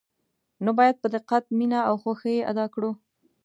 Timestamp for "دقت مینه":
1.15-1.79